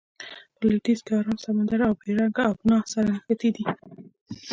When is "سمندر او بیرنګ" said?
1.45-2.35